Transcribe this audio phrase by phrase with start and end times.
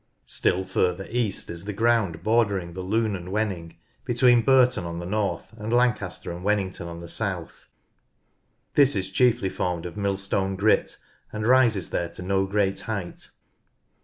[0.25, 4.41] Still further 38 NORTH LANCASHIRE east is the ground bordering the Lune and Wenning between
[4.41, 7.67] Burton on the north, and Lancaster and Wen nington on the south.
[8.73, 10.97] This is chiefly formed of Millstone Grit,
[11.31, 13.29] and rises there to no great height.